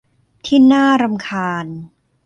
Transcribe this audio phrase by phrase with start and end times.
[0.45, 1.65] ที่น่ารำคาญ